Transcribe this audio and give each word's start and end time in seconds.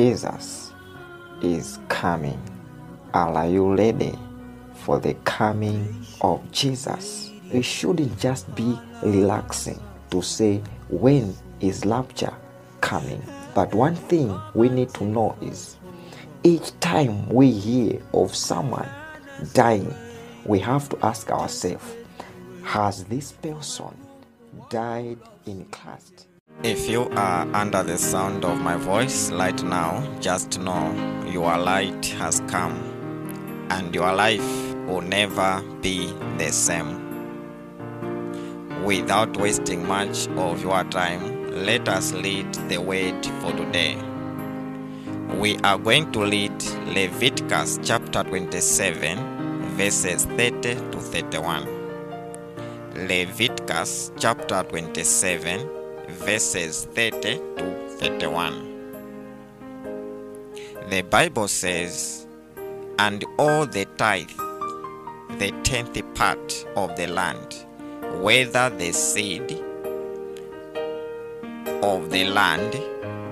Jesus 0.00 0.72
is 1.42 1.78
coming. 1.90 2.40
Are 3.12 3.46
you 3.46 3.74
ready 3.76 4.18
for 4.72 4.98
the 4.98 5.12
coming 5.24 6.06
of 6.22 6.40
Jesus? 6.52 7.30
We 7.52 7.60
shouldn't 7.60 8.18
just 8.18 8.54
be 8.54 8.78
relaxing 9.02 9.78
to 10.10 10.22
say, 10.22 10.62
when 10.88 11.36
is 11.60 11.84
rapture 11.84 12.32
coming? 12.80 13.22
But 13.54 13.74
one 13.74 13.94
thing 13.94 14.40
we 14.54 14.70
need 14.70 14.88
to 14.94 15.04
know 15.04 15.36
is 15.42 15.76
each 16.44 16.72
time 16.80 17.28
we 17.28 17.50
hear 17.50 18.00
of 18.14 18.34
someone 18.34 18.88
dying, 19.52 19.94
we 20.46 20.60
have 20.60 20.88
to 20.88 20.98
ask 21.04 21.30
ourselves, 21.30 21.84
has 22.62 23.04
this 23.04 23.32
person 23.32 23.94
died 24.70 25.18
in 25.44 25.66
Christ? 25.66 26.29
If 26.62 26.90
you 26.90 27.08
are 27.16 27.48
under 27.54 27.82
the 27.82 27.96
sound 27.96 28.44
of 28.44 28.60
my 28.60 28.76
voice 28.76 29.30
right 29.30 29.62
now, 29.62 30.06
just 30.20 30.60
know 30.60 30.92
your 31.26 31.56
light 31.56 32.04
has 32.18 32.40
come 32.48 33.66
and 33.70 33.94
your 33.94 34.12
life 34.12 34.74
will 34.84 35.00
never 35.00 35.62
be 35.80 36.12
the 36.36 36.52
same. 36.52 37.00
Without 38.84 39.34
wasting 39.38 39.88
much 39.88 40.28
of 40.36 40.62
your 40.62 40.84
time, 40.84 41.50
let 41.64 41.88
us 41.88 42.12
lead 42.12 42.52
the 42.68 42.76
word 42.76 43.24
for 43.40 43.52
today. 43.52 43.96
We 45.38 45.56
are 45.60 45.78
going 45.78 46.12
to 46.12 46.24
read 46.24 46.62
Leviticus 46.88 47.78
chapter 47.82 48.22
27, 48.22 49.76
verses 49.76 50.26
30 50.26 50.74
to 50.74 50.98
31. 50.98 51.66
Leviticus 53.08 54.12
chapter 54.18 54.62
27, 54.64 55.79
verses 56.10 56.86
30 56.94 57.20
to 57.56 57.88
31. 57.98 58.70
The 60.90 61.02
Bible 61.02 61.48
says, 61.48 62.26
And 62.98 63.24
all 63.38 63.66
the 63.66 63.84
tithe, 63.96 64.28
the 65.38 65.52
tenth 65.62 66.02
part 66.14 66.66
of 66.76 66.96
the 66.96 67.06
land, 67.06 67.64
whether 68.20 68.70
the 68.70 68.92
seed 68.92 69.52
of 71.82 72.10
the 72.10 72.24
land 72.24 72.74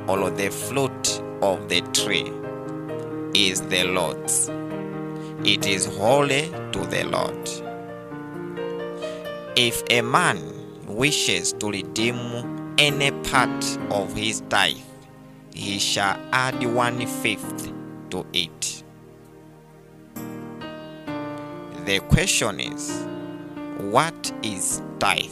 or 0.09 0.31
the 0.31 0.51
fruit 0.51 1.23
of 1.43 1.69
the 1.69 1.81
tree, 1.93 2.33
is 3.35 3.61
the 3.63 3.85
Lord's. 3.85 4.49
It 5.45 5.67
is 5.67 5.87
holy 5.87 6.49
to 6.73 6.87
the 6.87 7.05
Lord. 7.05 7.49
If 9.57 9.83
a 9.91 10.01
man 10.03 10.39
wishes 10.87 11.53
to 11.55 11.71
redeem 11.71 12.58
any 12.79 13.11
part 13.29 13.79
of 13.91 14.15
his 14.15 14.41
tithe, 14.49 14.77
he 15.53 15.81
shall 15.81 16.17
add 16.33 16.63
one 16.65 17.05
fifth 17.07 17.73
to 18.11 18.25
it. 18.33 18.85
The 21.85 21.99
question 22.09 22.61
is, 22.61 23.05
what 23.79 24.33
is 24.43 24.81
tithe? 25.01 25.31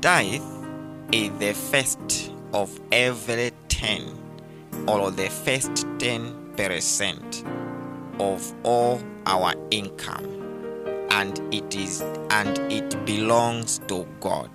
Tithe 0.00 0.42
is 1.12 1.30
the 1.38 1.52
first 1.52 2.32
of 2.54 2.80
every 2.90 3.52
ten 3.68 4.02
or 4.88 5.10
the 5.10 5.28
first 5.28 5.86
ten 5.98 6.54
percent 6.56 7.44
of 8.18 8.54
all 8.64 9.02
our 9.26 9.52
income 9.70 10.39
and 11.10 11.38
it 11.52 11.74
is 11.74 12.00
and 12.30 12.58
it 12.72 13.04
belongs 13.04 13.80
to 13.88 14.06
God. 14.20 14.50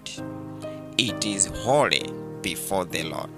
It 0.98 1.26
is 1.26 1.48
holy 1.48 2.10
before 2.42 2.86
the 2.86 3.04
Lord. 3.04 3.30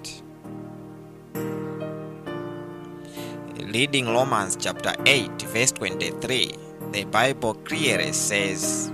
Reading 3.72 4.06
Romans 4.06 4.56
chapter 4.58 4.94
8 5.04 5.42
verse 5.42 5.72
23, 5.72 6.52
the 6.92 7.04
Bible 7.04 7.54
clearly 7.54 8.12
says, 8.12 8.90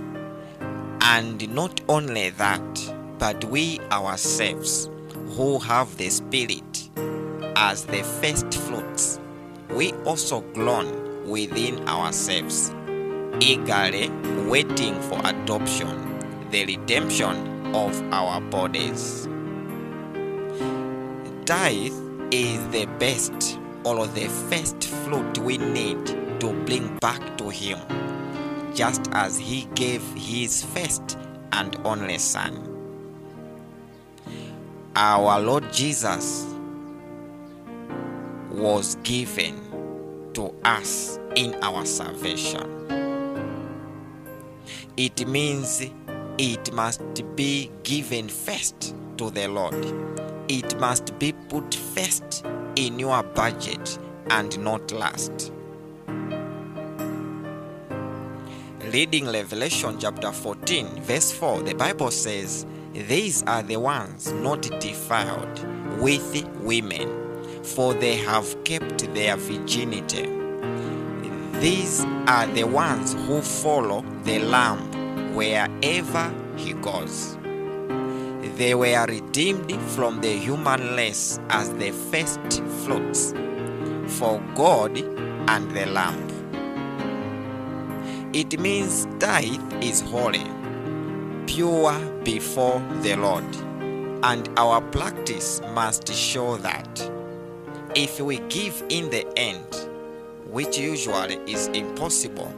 And 1.01 1.47
not 1.53 1.79
only 1.87 2.31
that, 2.31 2.93
but 3.17 3.45
we 3.45 3.79
ourselves 3.91 4.89
who 5.35 5.59
have 5.59 5.95
the 5.97 6.09
Spirit 6.09 6.89
as 7.55 7.85
the 7.85 8.03
first 8.03 8.53
fruits, 8.53 9.19
we 9.69 9.91
also 10.05 10.41
groan 10.53 11.27
within 11.27 11.87
ourselves, 11.87 12.73
eagerly 13.39 14.09
waiting 14.47 14.99
for 15.01 15.19
adoption, 15.23 16.19
the 16.51 16.65
redemption 16.65 17.75
of 17.75 17.99
our 18.13 18.39
bodies. 18.41 19.27
Tithe 21.45 21.93
is 22.31 22.67
the 22.69 22.85
best 22.99 23.59
or 23.83 24.07
the 24.07 24.27
first 24.49 24.83
fruit 24.83 25.37
we 25.39 25.57
need 25.57 26.05
to 26.39 26.53
bring 26.65 26.97
back 26.97 27.37
to 27.37 27.49
Him, 27.49 27.79
just 28.73 29.09
as 29.11 29.37
He 29.37 29.67
gave 29.75 30.01
His 30.15 30.63
first 30.63 31.17
and 31.51 31.77
only 31.85 32.17
Son. 32.17 32.71
Our 34.95 35.39
Lord 35.39 35.71
Jesus 35.73 36.45
was 38.51 38.95
given 39.03 39.61
to 40.33 40.53
us 40.63 41.19
in 41.35 41.53
our 41.61 41.85
salvation. 41.85 42.74
It 44.97 45.27
means 45.27 45.85
it 46.37 46.71
must 46.73 47.35
be 47.35 47.69
given 47.83 48.29
first 48.29 48.95
to 49.17 49.29
the 49.29 49.45
Lord. 49.49 49.85
It 50.47 50.79
must 50.79 51.19
be 51.19 51.33
put 51.33 51.75
first 51.75 52.45
in 52.77 52.97
your 52.97 53.21
budget 53.21 53.99
and 54.29 54.57
not 54.57 54.93
last. 54.93 55.51
Reading 58.93 59.25
Revelation 59.25 59.99
chapter 59.99 60.31
14, 60.31 61.01
verse 61.01 61.29
4, 61.33 61.63
the 61.63 61.73
Bible 61.73 62.09
says, 62.11 62.65
These 62.93 63.43
are 63.43 63.63
the 63.63 63.75
ones 63.75 64.31
not 64.31 64.61
defiled 64.79 65.59
with 65.99 66.47
women, 66.61 67.63
for 67.63 67.93
they 67.93 68.15
have 68.15 68.63
kept 68.63 69.13
their 69.13 69.35
virginity. 69.35 70.29
These 71.59 72.05
are 72.27 72.47
the 72.47 72.63
ones 72.63 73.13
who 73.27 73.41
follow 73.41 74.05
the 74.25 74.39
Lamb 74.39 75.35
wherever 75.35 76.33
he 76.57 76.73
goes. 76.73 77.37
They 78.57 78.73
were 78.73 79.05
redeemed 79.05 79.71
from 79.91 80.19
the 80.19 80.35
human 80.35 80.95
race 80.95 81.39
as 81.49 81.71
the 81.75 81.91
first 81.91 82.63
fruits 82.83 83.33
for 84.17 84.41
God 84.55 84.97
and 84.97 85.69
the 85.69 85.85
Lamb. 85.85 86.27
It 88.33 88.59
means 88.59 89.07
tithe 89.19 89.83
is 89.83 90.01
holy, 90.01 90.43
pure 91.45 91.93
before 92.23 92.79
the 93.03 93.17
Lord, 93.17 93.55
and 94.23 94.49
our 94.57 94.81
practice 94.81 95.61
must 95.75 96.11
show 96.11 96.57
that. 96.57 97.11
If 97.93 98.19
we 98.19 98.39
give 98.49 98.81
in 98.89 99.11
the 99.11 99.27
end, 99.37 99.87
which 100.49 100.79
usually 100.79 101.35
is 101.45 101.67
impossible 101.67 102.51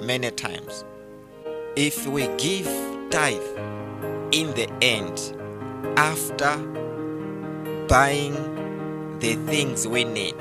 many 0.00 0.30
times, 0.30 0.84
if 1.76 2.06
we 2.06 2.26
give 2.36 2.66
tithe 3.10 3.42
in 4.32 4.52
the 4.54 4.68
end 4.82 5.34
after 5.96 6.56
buying 7.88 8.34
the 9.20 9.34
things 9.46 9.86
we 9.86 10.04
need, 10.04 10.36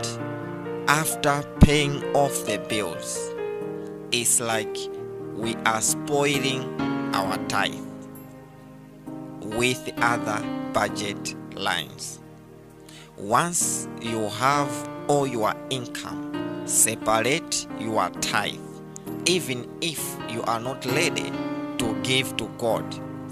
after 0.87 1.43
paying 1.61 2.03
off 2.15 2.45
the 2.45 2.57
bills, 2.69 3.33
it's 4.11 4.39
like 4.39 4.77
we 5.33 5.55
are 5.65 5.81
spoiling 5.81 6.63
our 7.13 7.37
tithe 7.47 7.73
with 9.41 9.91
other 9.97 10.43
budget 10.73 11.35
lines. 11.55 12.19
Once 13.17 13.87
you 14.01 14.27
have 14.29 14.89
all 15.07 15.25
your 15.25 15.55
income, 15.69 16.63
separate 16.65 17.65
your 17.79 18.09
tithe, 18.21 18.59
even 19.25 19.67
if 19.81 20.17
you 20.29 20.41
are 20.43 20.59
not 20.59 20.85
ready 20.85 21.31
to 21.77 21.95
give 22.03 22.35
to 22.37 22.47
God 22.57 22.85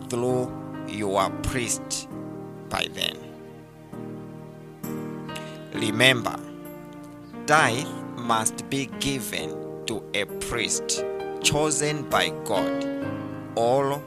through 0.10 0.52
your 0.88 1.30
priest 1.44 2.08
by 2.70 2.88
then. 2.94 3.18
Remember, 5.74 6.40
tithe 7.46 7.88
must 8.16 8.70
be 8.70 8.88
given 9.00 9.86
to 9.86 10.04
a 10.14 10.26
priest 10.26 11.04
chosen 11.42 12.08
by 12.10 12.30
God, 12.46 12.88
or 13.56 14.02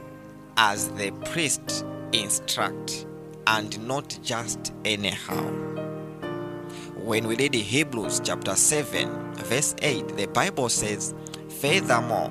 as 0.57 0.89
the 0.91 1.11
priest 1.27 1.85
instruct, 2.13 3.07
and 3.47 3.87
not 3.87 4.19
just 4.23 4.73
anyhow. 4.85 5.45
When 6.97 7.29
we 7.29 7.37
read 7.37 7.55
Hebrews 7.55 8.21
chapter 8.25 8.57
7, 8.57 9.35
verse 9.35 9.75
8, 9.81 10.17
the 10.17 10.27
Bible 10.27 10.69
says, 10.69 11.15
Furthermore, 11.61 12.31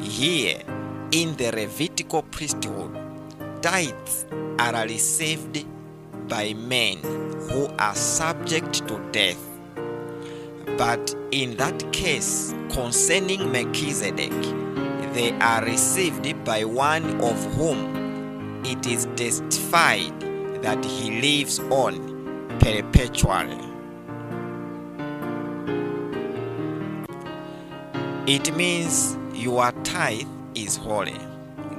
here 0.00 0.60
in 1.12 1.36
the 1.36 1.52
Levitical 1.52 2.22
priesthood, 2.22 2.90
tithes 3.62 4.26
are 4.58 4.84
received 4.84 5.64
by 6.28 6.54
men 6.54 6.98
who 7.50 7.68
are 7.78 7.94
subject 7.94 8.86
to 8.88 8.98
death. 9.12 9.38
But 10.76 11.14
in 11.30 11.56
that 11.58 11.92
case, 11.92 12.52
concerning 12.70 13.52
Melchizedek, 13.52 14.32
they 15.14 15.32
are 15.40 15.64
received 15.64 16.44
by 16.44 16.64
one 16.64 17.20
of 17.20 17.54
whom 17.54 18.60
it 18.64 18.86
is 18.86 19.06
testified 19.14 20.20
that 20.62 20.84
he 20.84 21.20
lives 21.20 21.60
on 21.70 22.58
perpetually. 22.58 23.73
It 28.26 28.56
means 28.56 29.18
your 29.34 29.70
tithe 29.82 30.26
is 30.54 30.78
holy. 30.78 31.20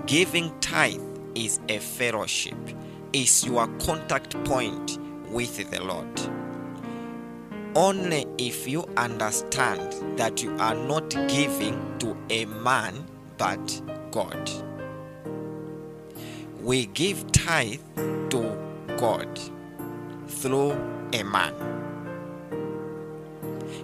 Giving 0.05 0.51
tithe 0.59 1.01
is 1.33 1.59
a 1.69 1.79
fellowship, 1.79 2.55
is 3.13 3.43
your 3.43 3.65
contact 3.79 4.35
point 4.43 4.99
with 5.31 5.71
the 5.71 5.83
Lord. 5.83 6.21
Only 7.75 8.27
if 8.37 8.67
you 8.67 8.87
understand 8.95 10.19
that 10.19 10.43
you 10.43 10.55
are 10.59 10.75
not 10.75 11.09
giving 11.27 11.97
to 11.97 12.15
a 12.29 12.45
man 12.45 12.93
but 13.39 13.81
God. 14.11 14.51
We 16.61 16.85
give 16.85 17.31
tithe 17.31 17.79
to 18.29 18.85
God 18.97 19.39
through 20.27 20.73
a 21.11 21.23
man. 21.23 21.55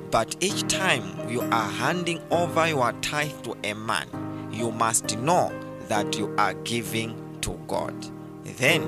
But 0.10 0.36
each 0.40 0.68
time 0.68 1.30
you 1.30 1.42
are 1.42 1.70
handing 1.70 2.22
over 2.32 2.68
your 2.68 2.92
tithe 3.02 3.42
to 3.44 3.56
a 3.64 3.74
man, 3.74 4.08
you 4.52 4.72
must 4.72 5.18
know 5.18 5.52
that 5.88 6.18
you 6.18 6.34
are 6.38 6.54
giving 6.54 7.16
to 7.42 7.60
God. 7.68 7.96
Then 8.44 8.82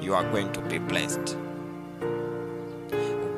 you 0.00 0.14
are 0.14 0.28
going 0.30 0.52
to 0.52 0.60
be 0.62 0.78
blessed. 0.78 1.36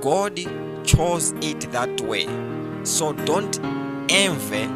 God 0.00 0.38
chose 0.84 1.32
it 1.40 1.60
that 1.72 2.00
way. 2.00 2.26
So 2.84 3.12
don't 3.12 3.58
envy 4.10 4.68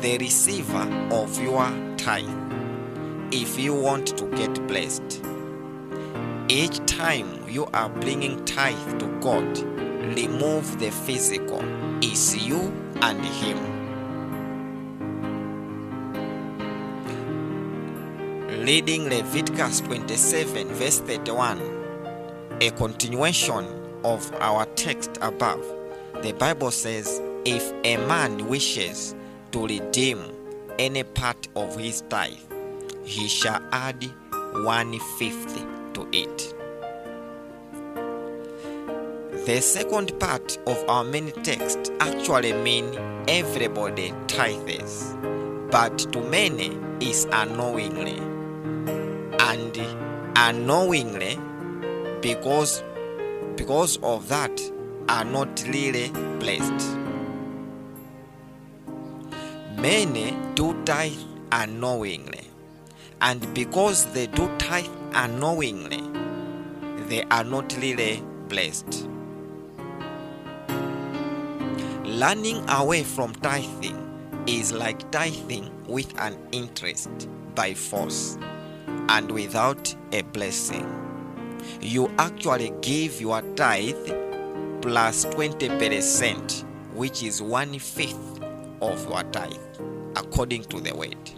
the 0.00 0.18
receiver 0.18 1.08
of 1.12 1.40
your 1.40 1.70
tithe 1.96 2.28
if 3.32 3.58
you 3.58 3.74
want 3.74 4.18
to 4.18 4.26
get 4.36 4.66
blessed. 4.66 5.22
Each 6.48 6.84
time 6.86 7.48
you 7.48 7.66
are 7.72 7.88
bringing 7.88 8.44
tithe 8.44 8.98
to 8.98 9.06
God, 9.20 9.71
remove 10.14 10.78
the 10.78 10.90
physical. 10.90 11.60
It's 12.02 12.36
you 12.36 12.72
and 13.00 13.24
Him. 13.24 13.58
Reading 18.64 19.08
Leviticus 19.08 19.80
27, 19.80 20.68
verse 20.68 21.00
31, 21.00 21.60
a 22.60 22.70
continuation 22.70 23.66
of 24.04 24.32
our 24.34 24.66
text 24.76 25.18
above, 25.20 25.64
the 26.22 26.32
Bible 26.32 26.70
says, 26.70 27.20
If 27.44 27.72
a 27.84 27.96
man 28.06 28.46
wishes 28.48 29.16
to 29.50 29.66
redeem 29.66 30.20
any 30.78 31.02
part 31.02 31.48
of 31.56 31.76
his 31.76 32.02
tithe, 32.02 32.38
he 33.04 33.26
shall 33.26 33.60
add 33.72 34.04
one 34.64 34.98
fifth 35.18 35.56
to 35.94 36.08
it. 36.12 36.54
The 39.44 39.60
second 39.60 40.20
part 40.20 40.56
of 40.68 40.88
our 40.88 41.02
main 41.02 41.32
text 41.42 41.90
actually 41.98 42.52
mean 42.52 42.96
everybody 43.26 44.14
tithes, 44.28 45.16
but 45.68 45.98
to 46.12 46.20
many 46.20 46.78
is 47.00 47.26
unknowingly. 47.32 48.18
And 49.40 49.76
unknowingly, 50.36 51.40
because 52.20 52.84
because 53.56 53.96
of 54.04 54.28
that, 54.28 54.60
are 55.08 55.24
not 55.24 55.64
really 55.66 56.10
blessed. 56.38 56.96
Many 59.76 60.36
do 60.54 60.80
tithe 60.84 61.18
unknowingly, 61.50 62.46
and 63.20 63.52
because 63.54 64.06
they 64.12 64.28
do 64.28 64.48
tithe 64.58 64.86
unknowingly, 65.14 66.04
they 67.08 67.24
are 67.24 67.42
not 67.42 67.76
really 67.78 68.22
blessed. 68.48 69.08
Running 72.20 72.62
away 72.68 73.04
from 73.04 73.32
tithing 73.36 74.44
is 74.46 74.70
like 74.70 75.10
tithing 75.10 75.70
with 75.86 76.12
an 76.20 76.36
interest 76.52 77.08
by 77.54 77.72
force 77.72 78.36
and 79.08 79.30
without 79.30 79.94
a 80.12 80.20
blessing. 80.20 80.86
You 81.80 82.12
actually 82.18 82.74
give 82.82 83.18
your 83.18 83.40
tithe 83.54 83.96
plus 84.82 85.24
20%, 85.24 86.64
which 86.92 87.22
is 87.22 87.40
one 87.40 87.78
fifth 87.78 88.42
of 88.82 89.08
your 89.08 89.22
tithe, 89.32 89.56
according 90.14 90.64
to 90.64 90.80
the 90.80 90.94
word. 90.94 91.30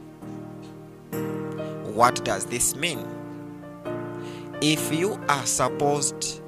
What 1.94 2.25
does 2.25 2.47
this 2.47 2.75
mean? 2.75 3.06
If 4.61 4.93
you 4.93 5.21
are 5.29 5.47
supposed 5.47 6.43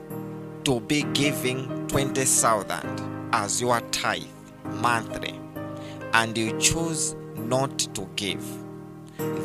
to 0.64 0.80
be 0.80 1.04
giving 1.12 1.86
20,000 1.86 3.15
as 3.32 3.60
your 3.60 3.80
tithe 3.92 4.24
monthly 4.64 5.38
and 6.14 6.36
you 6.36 6.58
choose 6.58 7.14
not 7.36 7.78
to 7.78 8.08
give, 8.16 8.44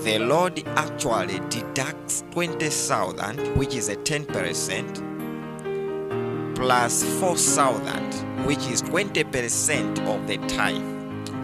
the 0.03 0.17
Lord 0.19 0.63
actually 0.75 1.39
deducts 1.49 2.23
20,000, 2.31 3.55
which 3.57 3.75
is 3.75 3.89
a 3.89 3.95
10%, 3.95 6.55
plus 6.55 7.03
4,000, 7.19 8.45
which 8.45 8.65
is 8.67 8.81
20% 8.83 9.99
of 10.07 10.27
the 10.27 10.37
tithe. 10.47 10.81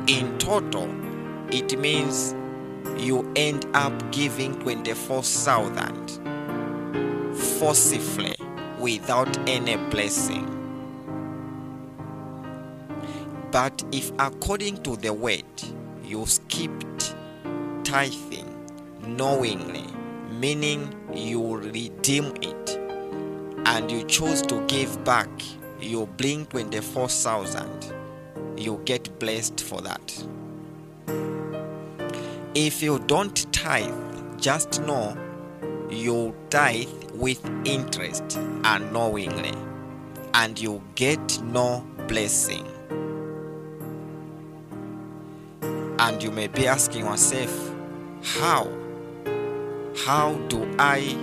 In 0.10 0.38
total, 0.38 0.89
it 1.50 1.78
means 1.80 2.36
you 2.98 3.30
end 3.36 3.66
up 3.74 4.12
giving 4.12 4.60
24,000 4.60 7.36
forcibly 7.36 8.36
without 8.80 9.38
any 9.48 9.78
blessing. 9.89 10.56
But 13.51 13.83
if 13.91 14.11
according 14.19 14.83
to 14.83 14.95
the 14.97 15.13
word 15.13 15.45
you 16.03 16.25
skipped 16.25 17.15
tithing 17.83 18.53
knowingly, 19.07 19.85
meaning 20.39 20.94
you 21.13 21.57
redeem 21.57 22.33
it, 22.41 22.77
and 23.65 23.89
you 23.91 24.03
choose 24.03 24.41
to 24.44 24.61
give 24.67 25.03
back, 25.03 25.29
you 25.79 26.05
bring 26.17 26.45
24,000, 26.48 27.93
you 28.57 28.81
get 28.86 29.17
blessed 29.19 29.62
for 29.62 29.81
that. 29.81 30.25
If 32.53 32.81
you 32.81 33.00
don't 33.00 33.53
tithe, 33.53 33.93
just 34.38 34.81
know 34.81 35.15
you 35.89 36.36
tithe 36.50 36.88
with 37.13 37.43
interest 37.65 38.38
unknowingly, 38.63 39.53
and 40.33 40.60
you 40.60 40.81
get 40.95 41.41
no 41.43 41.86
blessing. 42.07 42.76
And 46.00 46.22
you 46.22 46.32
may 46.32 46.48
be 46.48 46.68
asking 46.68 47.06
yourself, 47.06 47.74
how? 48.24 48.68
How 50.06 50.36
do 50.48 50.70
I 50.77 51.18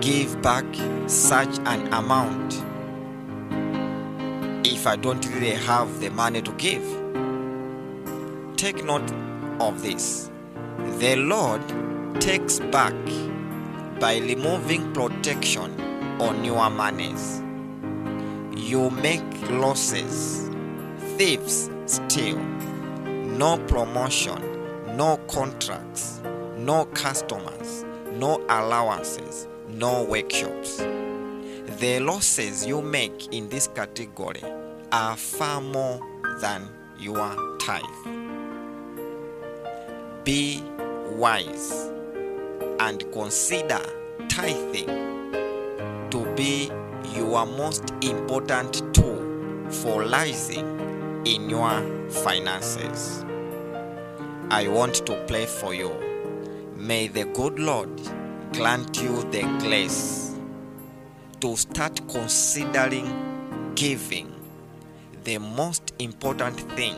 give 0.00 0.42
back 0.42 0.64
such 1.06 1.58
an 1.60 1.92
amount 1.92 2.54
if 4.66 4.86
I 4.88 4.96
don't 4.96 5.24
really 5.26 5.54
have 5.54 6.00
the 6.00 6.10
money 6.10 6.42
to 6.42 6.52
give? 6.52 6.82
Take 8.56 8.84
note 8.84 9.10
of 9.60 9.82
this. 9.82 10.30
The 10.98 11.16
Lord 11.16 11.62
takes 12.20 12.58
back 12.58 12.94
by 14.00 14.18
removing 14.18 14.92
protection 14.92 15.80
on 16.20 16.44
your 16.44 16.68
monies. 16.70 17.40
You 18.56 18.90
make 18.90 19.22
losses, 19.50 20.50
thieves 21.16 21.70
steal, 21.86 22.38
no 23.36 23.58
promotion, 23.68 24.40
no 24.96 25.18
contracts, 25.28 26.22
no 26.56 26.86
customers, 26.86 27.84
no 28.12 28.42
allowances, 28.48 29.46
no 29.68 30.04
workshops. 30.04 30.78
The 30.78 32.00
losses 32.00 32.64
you 32.64 32.80
make 32.80 33.34
in 33.34 33.50
this 33.50 33.66
category 33.68 34.42
are 34.90 35.16
far 35.18 35.60
more 35.60 36.00
than 36.40 36.66
your 36.98 37.58
tithe. 37.58 37.82
Be 40.24 40.62
wise 41.10 41.90
and 42.80 43.04
consider 43.12 43.82
tithing 44.28 44.86
to 46.10 46.34
be 46.36 46.70
your 47.14 47.44
most 47.44 47.90
important 48.00 48.94
tool 48.94 49.70
for 49.70 50.04
rising 50.04 51.22
in 51.26 51.50
your 51.50 51.82
finances. 52.08 53.25
I 54.50 54.68
want 54.68 54.94
to 55.06 55.24
play 55.26 55.44
for 55.44 55.74
you. 55.74 55.92
May 56.76 57.08
the 57.08 57.24
good 57.24 57.58
Lord 57.58 57.90
grant 58.52 59.02
you 59.02 59.22
the 59.32 59.42
grace 59.58 60.36
to 61.40 61.56
start 61.56 62.00
considering 62.08 63.72
giving 63.74 64.32
the 65.24 65.38
most 65.38 65.92
important 65.98 66.60
thing 66.76 66.94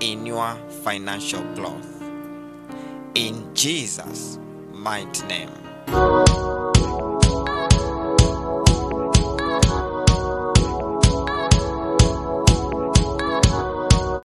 in 0.00 0.26
your 0.26 0.56
financial 0.82 1.42
growth. 1.54 2.02
In 3.14 3.54
Jesus' 3.54 4.40
mighty 4.72 5.24
name. 5.26 6.51